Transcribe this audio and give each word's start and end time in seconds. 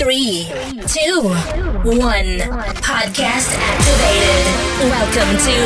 Three, 0.00 0.48
two, 0.88 1.28
one. 1.84 2.40
Podcast 2.80 3.52
activated. 3.52 4.42
Welcome 4.88 5.36
to 5.44 5.56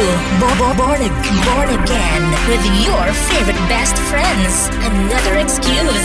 Bo- 0.43 0.59
Bo- 0.59 0.75
Born, 0.75 0.99
Born 1.47 1.71
Again 1.71 2.23
with 2.51 2.65
your 2.83 3.05
favorite 3.31 3.63
best 3.71 3.95
friends. 4.11 4.67
Another 4.91 5.39
excuse. 5.39 6.03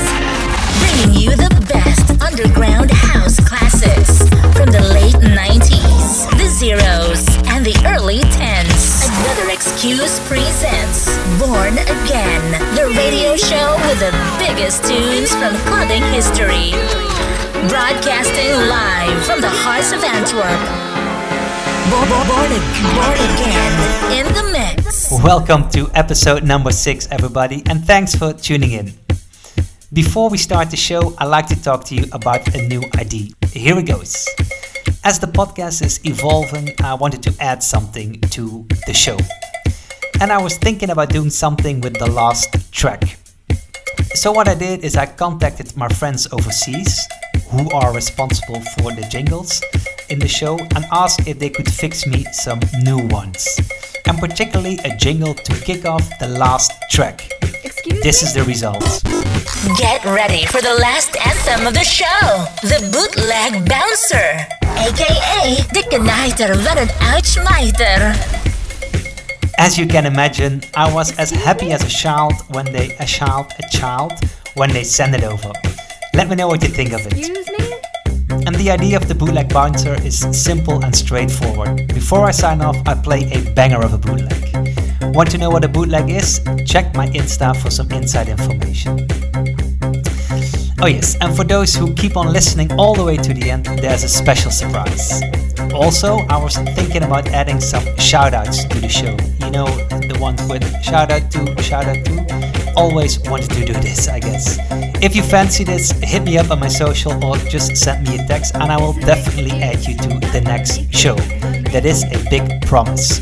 Bringing 0.78 1.20
you 1.20 1.32
the 1.32 1.50
best 1.74 2.22
underground 2.22 2.92
house 2.92 3.40
classics 3.40 4.20
from 4.54 4.70
the 4.70 4.86
late 4.94 5.16
90s, 5.16 6.30
the 6.38 6.48
zeros, 6.48 7.26
and 7.50 7.66
the 7.66 7.76
early 7.88 8.20
10s. 8.38 9.10
Another 9.10 9.50
excuse 9.52 10.20
presents 10.30 11.10
Born 11.40 11.74
Again, 11.80 12.52
the 12.76 12.94
radio 12.96 13.36
show 13.36 13.76
with 13.90 14.00
the 14.00 14.14
biggest 14.38 14.84
tunes 14.86 15.34
from 15.34 15.58
clubbing 15.66 16.04
history. 16.14 16.78
Broadcasting 17.68 18.54
live 18.70 19.26
from 19.26 19.42
the 19.42 19.50
hearts 19.50 19.92
of 19.92 20.02
Antwerp. 20.02 20.60
Bo- 21.92 22.08
bo- 22.08 22.24
Born, 22.24 22.52
Again 23.20 23.74
in 24.18 24.34
the 24.34 24.50
mix. 24.54 25.12
Welcome 25.22 25.68
to 25.72 25.92
episode 25.94 26.46
number 26.46 26.72
six, 26.72 27.10
everybody, 27.12 27.62
and 27.70 27.84
thanks 27.84 28.16
for 28.16 28.32
tuning 28.32 28.72
in. 28.72 28.94
Before 29.92 30.30
we 30.30 30.38
start 30.38 30.70
the 30.72 30.78
show, 30.78 31.14
I'd 31.18 31.26
like 31.26 31.48
to 31.48 31.62
talk 31.62 31.84
to 31.86 31.96
you 31.96 32.06
about 32.14 32.48
a 32.56 32.66
new 32.66 32.82
idea. 32.98 33.28
Here 33.52 33.78
it 33.78 33.86
goes. 33.88 34.26
As 35.04 35.20
the 35.20 35.28
podcast 35.28 35.84
is 35.84 36.00
evolving, 36.06 36.70
I 36.82 36.94
wanted 36.94 37.22
to 37.24 37.36
add 37.42 37.62
something 37.62 38.22
to 38.22 38.66
the 38.88 38.94
show. 38.94 39.18
And 40.22 40.32
I 40.32 40.42
was 40.42 40.58
thinking 40.58 40.92
about 40.92 41.10
doing 41.10 41.30
something 41.30 41.82
with 41.82 42.00
the 42.00 42.10
last 42.10 42.72
track. 42.72 43.18
So, 44.14 44.32
what 44.32 44.48
I 44.48 44.56
did 44.56 44.86
is 44.86 44.96
I 44.96 45.08
contacted 45.08 45.76
my 45.76 45.90
friends 45.90 46.26
overseas 46.32 47.06
who 47.52 47.70
are 47.72 47.94
responsible 47.94 48.62
for 48.78 48.92
the 48.94 49.06
jingles 49.10 49.62
in 50.10 50.20
the 50.20 50.28
show 50.28 50.58
and 50.76 50.86
asked 50.92 51.28
if 51.28 51.40
they 51.40 51.50
could 51.50 51.70
fix 51.72 52.06
me 52.06 52.26
some 52.32 52.60
new 52.84 53.00
ones. 53.08 53.60
And 54.06 54.18
particularly 54.20 54.80
a 54.84 54.96
jingle 54.96 55.34
to 55.34 55.54
kick 55.62 55.86
off 55.86 56.08
the 56.20 56.28
last 56.28 56.72
track. 56.90 57.30
Excuse 57.64 58.02
This 58.04 58.22
me? 58.22 58.28
is 58.28 58.34
the 58.34 58.44
result. 58.44 59.04
Get 59.78 60.04
ready 60.06 60.46
for 60.48 60.62
the 60.62 60.76
last 60.80 61.16
anthem 61.26 61.68
of 61.68 61.74
the 61.74 61.84
show, 61.84 62.22
the 62.62 62.80
bootleg 62.94 63.68
bouncer, 63.68 64.48
aka 64.62 65.56
de 65.72 65.84
knijter 65.90 66.60
van 66.64 66.78
het 66.78 66.94
uitschmijter. 67.14 68.16
As 69.58 69.76
you 69.76 69.88
can 69.88 70.06
imagine, 70.06 70.62
I 70.78 70.92
was 70.94 71.18
as 71.18 71.32
happy 71.32 71.74
as 71.74 71.82
a 71.84 71.90
child 71.90 72.34
when 72.50 72.66
they 72.66 72.96
a 73.00 73.06
child 73.06 73.46
a 73.60 73.68
child 73.78 74.14
when 74.56 74.70
they 74.72 74.84
send 74.84 75.14
it 75.16 75.24
over. 75.24 75.52
Let 76.20 76.28
me 76.28 76.36
know 76.36 76.50
what 76.50 76.62
you 76.62 76.68
think 76.68 76.92
of 76.92 77.00
it. 77.06 77.14
And 78.46 78.54
the 78.56 78.70
idea 78.72 78.98
of 78.98 79.08
the 79.08 79.16
bootleg 79.16 79.54
bouncer 79.54 79.96
is 80.04 80.20
simple 80.38 80.84
and 80.84 80.94
straightforward. 80.94 81.88
Before 81.94 82.26
I 82.26 82.32
sign 82.32 82.60
off, 82.60 82.76
I 82.86 82.94
play 82.96 83.32
a 83.32 83.50
banger 83.54 83.82
of 83.82 83.94
a 83.94 83.98
bootleg. 83.98 85.16
Want 85.16 85.32
to 85.32 85.38
know 85.38 85.50
what 85.50 85.64
a 85.64 85.70
bootleg 85.70 86.10
is? 86.10 86.42
Check 86.66 86.94
my 86.94 87.08
Insta 87.08 87.56
for 87.56 87.70
some 87.70 87.90
inside 87.94 88.28
information. 88.28 89.08
Oh 90.82 90.88
yes, 90.88 91.16
and 91.22 91.34
for 91.34 91.46
those 91.46 91.74
who 91.74 91.94
keep 91.94 92.18
on 92.18 92.34
listening 92.34 92.70
all 92.74 92.94
the 92.94 93.06
way 93.06 93.16
to 93.16 93.34
the 93.34 93.50
end, 93.50 93.68
there's 93.80 94.04
a 94.04 94.10
special 94.10 94.52
surprise. 94.52 95.22
Also, 95.74 96.18
I 96.28 96.36
was 96.36 96.58
thinking 96.76 97.04
about 97.04 97.30
adding 97.30 97.62
some 97.62 97.86
shoutouts 97.96 98.68
to 98.68 98.78
the 98.82 98.90
show. 98.90 99.16
You 99.46 99.52
know, 99.52 99.68
the 100.12 100.18
ones 100.20 100.46
with 100.50 100.68
shout 100.84 101.14
out 101.14 101.32
to, 101.32 101.64
shout 101.64 101.86
out 101.86 102.04
to. 102.04 102.74
Always 102.76 103.22
wanted 103.22 103.52
to 103.52 103.64
do 103.64 103.74
this, 103.74 104.10
I 104.10 104.20
guess. 104.20 104.89
If 105.02 105.16
you 105.16 105.24
fancy 105.24 105.64
this, 105.64 105.92
hit 106.04 106.24
me 106.24 106.38
up 106.38 106.52
on 106.52 106.60
my 106.60 106.68
social 106.68 107.14
or 107.24 107.38
just 107.38 107.78
send 107.78 108.06
me 108.06 108.20
a 108.20 108.28
text 108.28 108.54
and 108.56 108.70
I 108.70 108.78
will 108.78 108.92
definitely 108.94 109.52
add 109.62 109.86
you 109.86 109.96
to 109.96 110.10
the 110.10 110.42
next 110.44 110.94
show. 110.94 111.16
That 111.72 111.86
is 111.86 112.04
a 112.04 112.30
big 112.30 112.62
promise. 112.68 113.22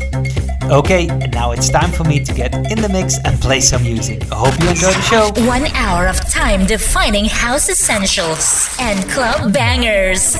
Okay, 0.64 1.08
and 1.08 1.32
now 1.32 1.52
it's 1.52 1.68
time 1.68 1.92
for 1.92 2.02
me 2.02 2.18
to 2.24 2.34
get 2.34 2.52
in 2.52 2.80
the 2.82 2.88
mix 2.88 3.16
and 3.24 3.40
play 3.40 3.60
some 3.60 3.84
music. 3.84 4.20
I 4.32 4.34
hope 4.34 4.60
you 4.60 4.68
enjoy 4.68 4.92
the 4.92 5.02
show. 5.02 5.46
One 5.46 5.66
hour 5.68 6.08
of 6.08 6.18
time 6.28 6.66
defining 6.66 7.26
house 7.26 7.68
essentials 7.68 8.76
and 8.80 9.08
club 9.08 9.52
bangers. 9.52 10.36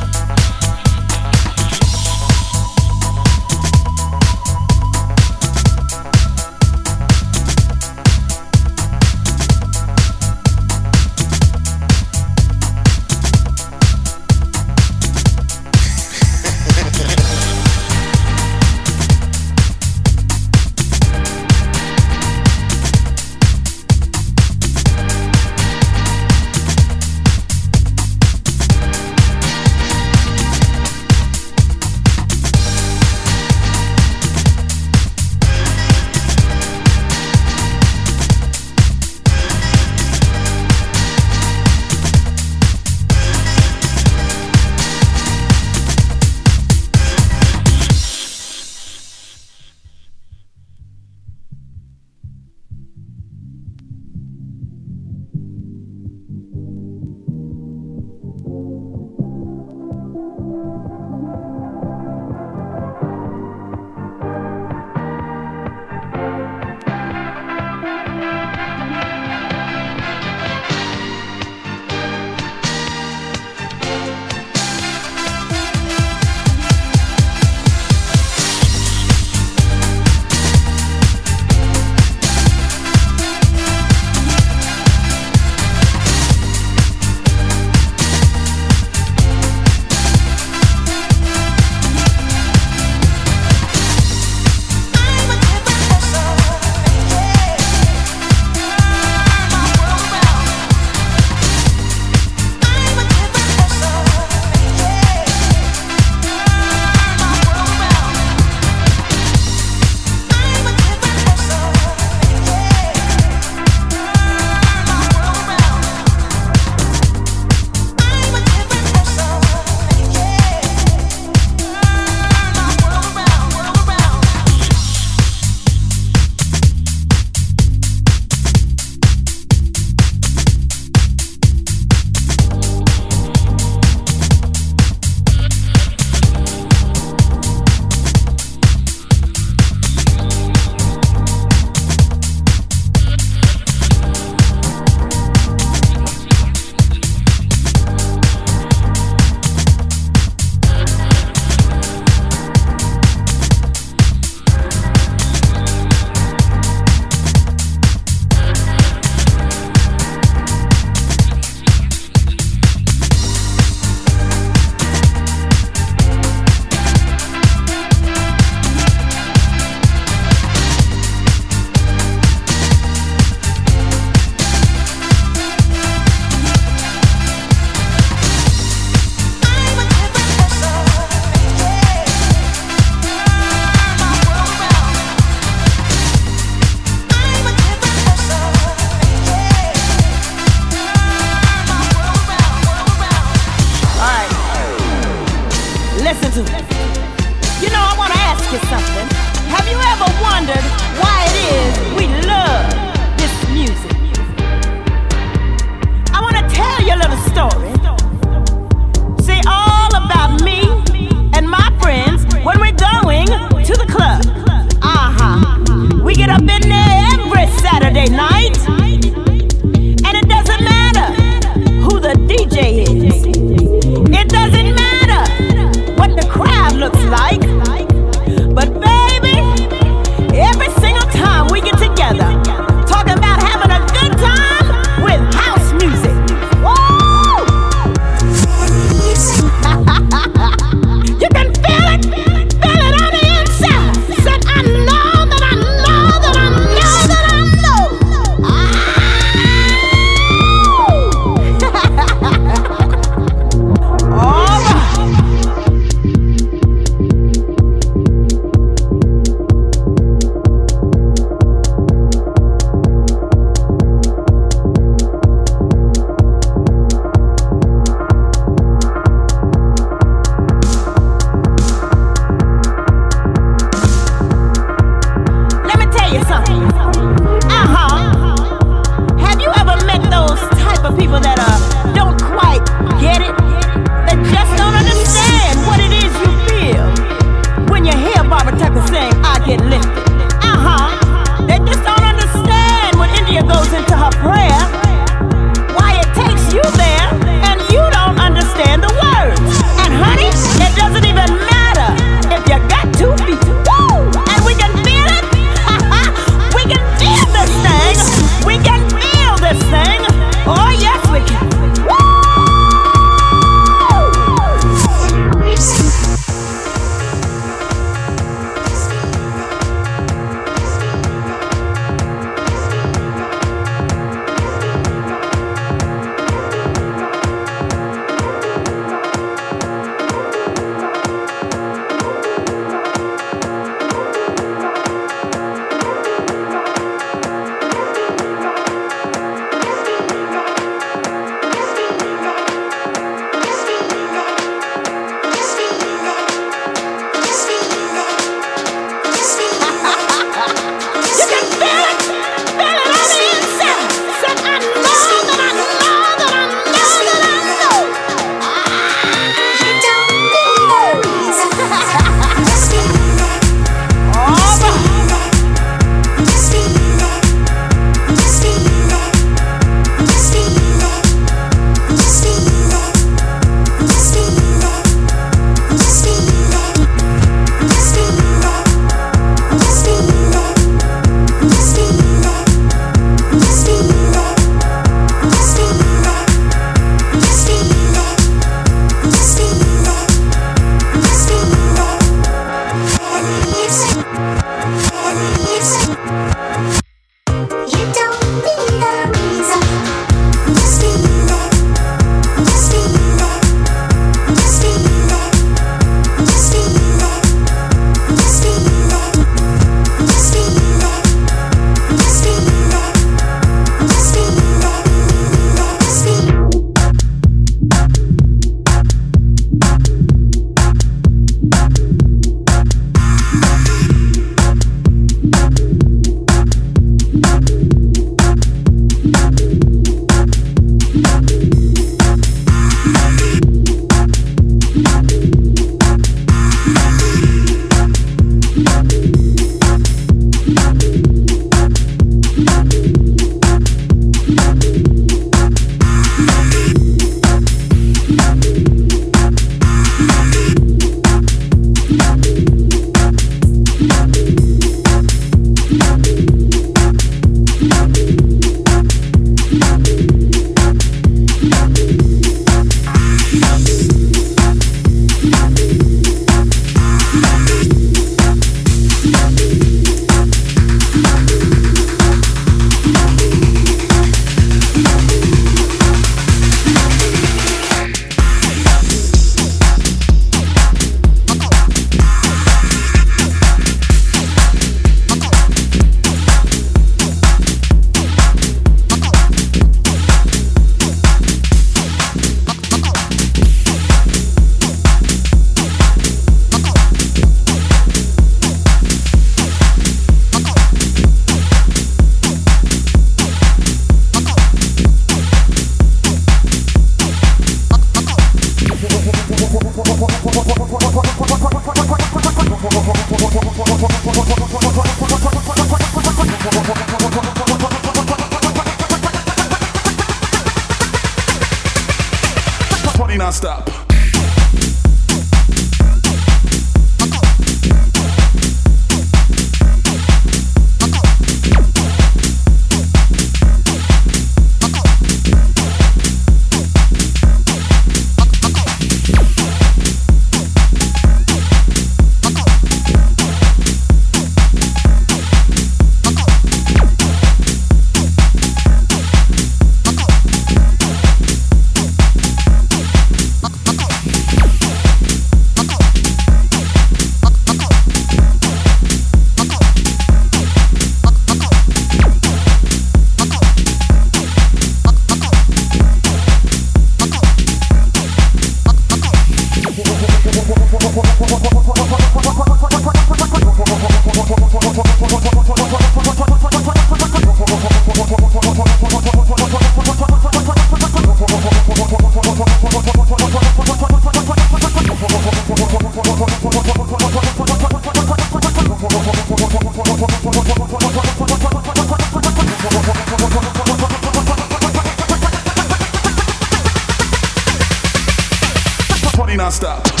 party 599.31 599.37
non-stop. 599.37 600.00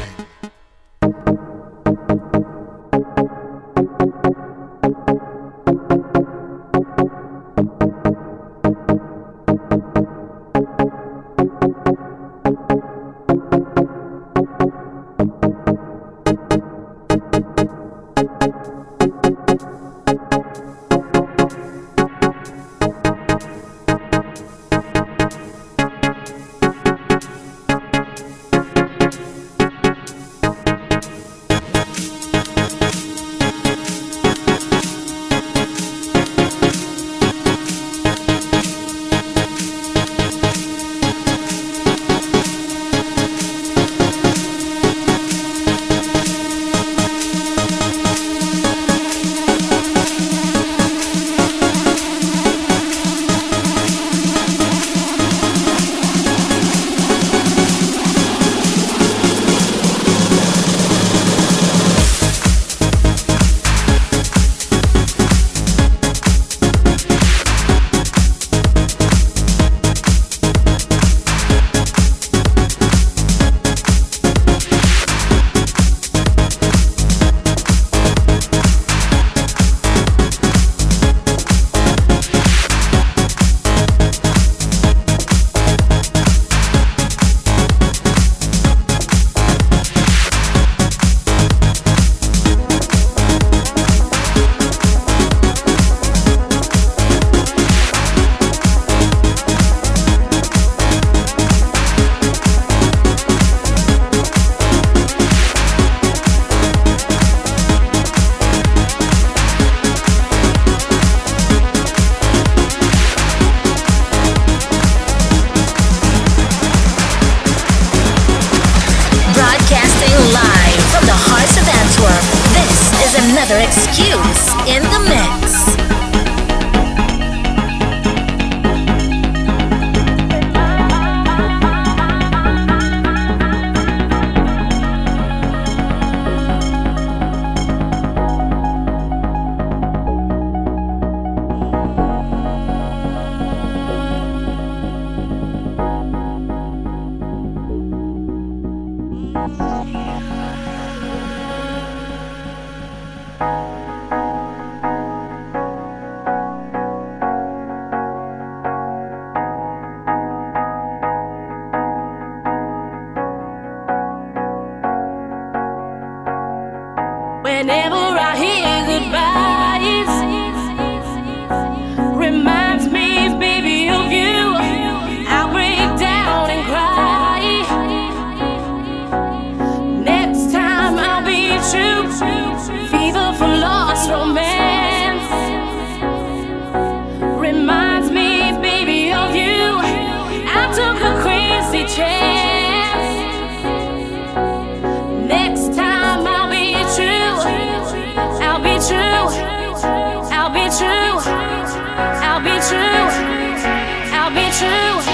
true. 204.61 205.10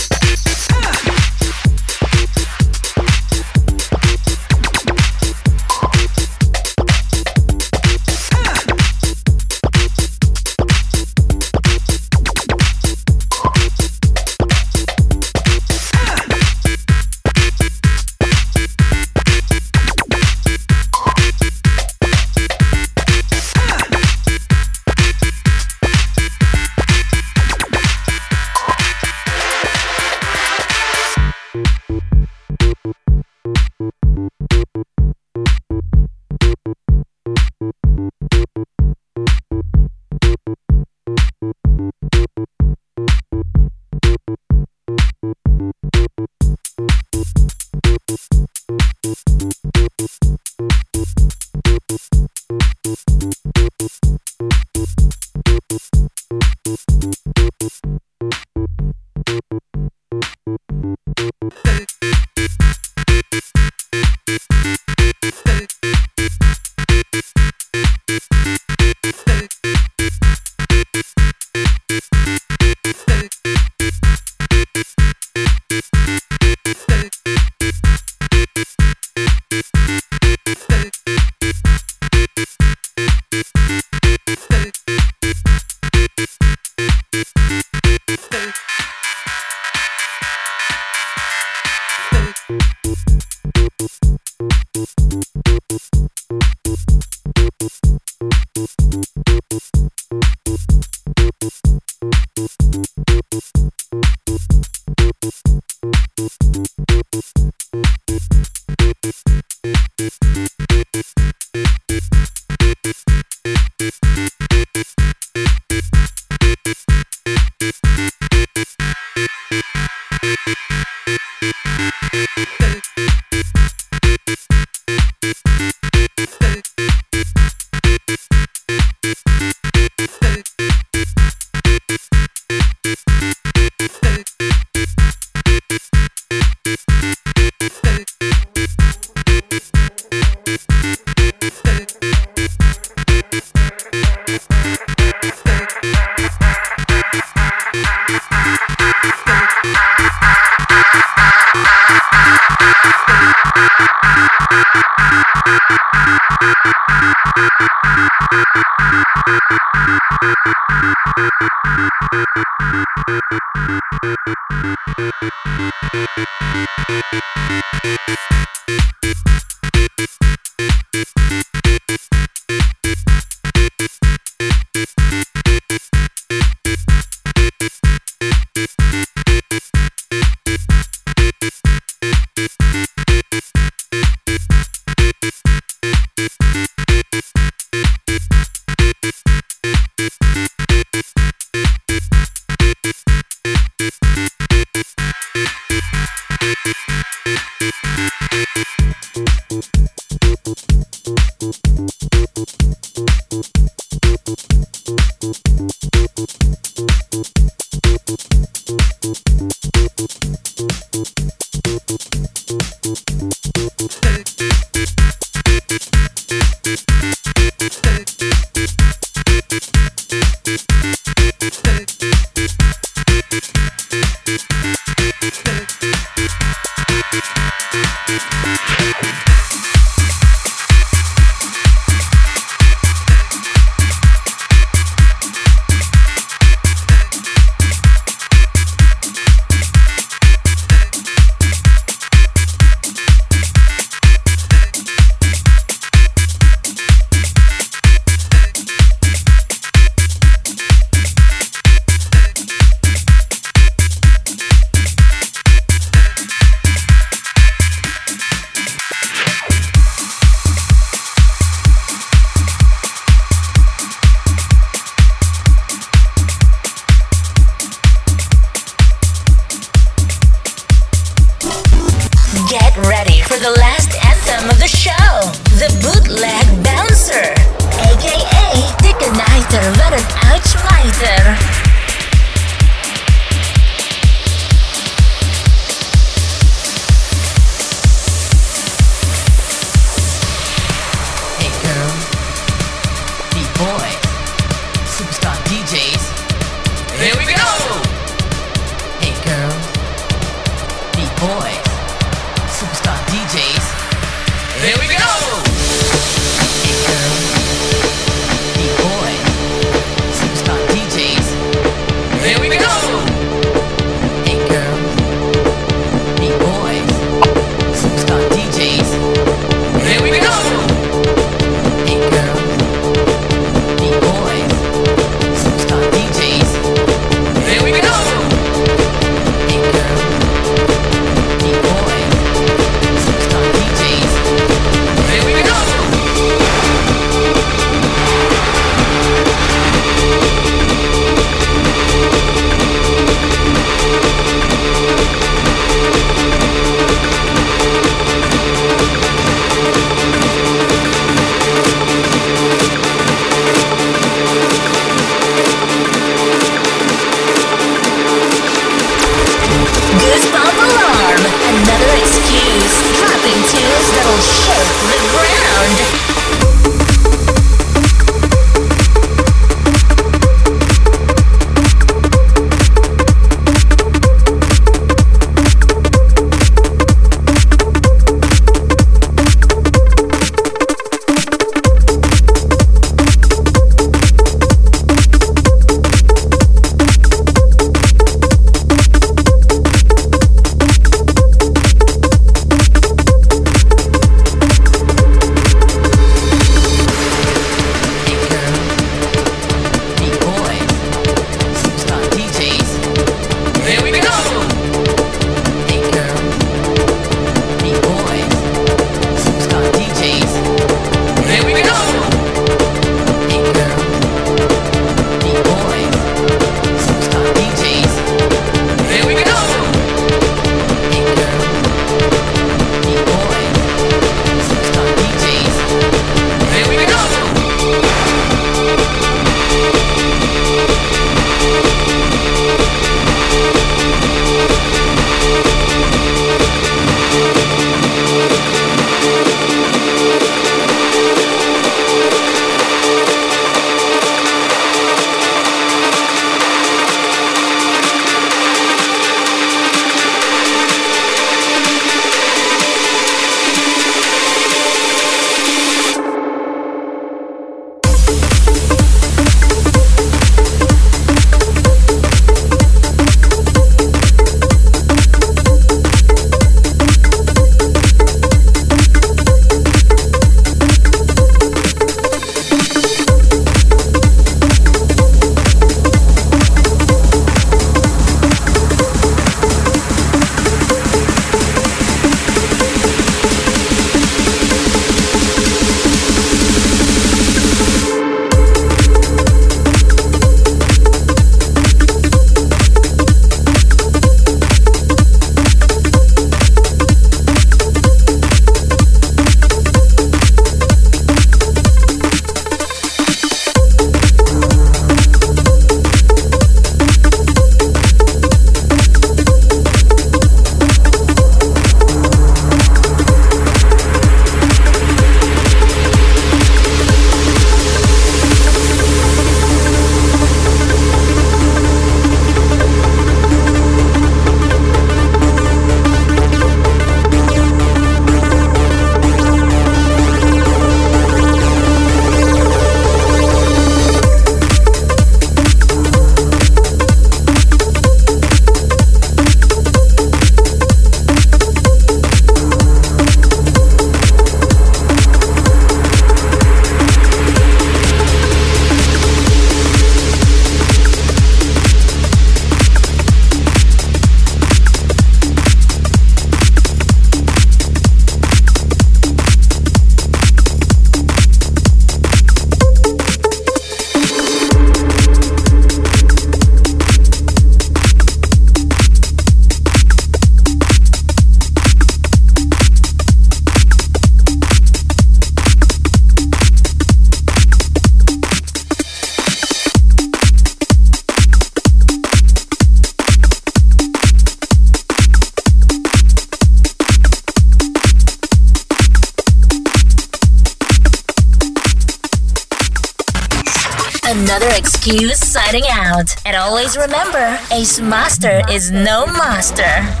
Ace 597.61 597.79
Master 597.79 598.41
is 598.49 598.71
no 598.71 599.05
master. 599.05 600.00